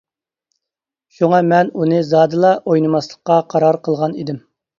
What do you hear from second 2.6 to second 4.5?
ئوينىماسلىققا قارار قىلغان ئىدىم.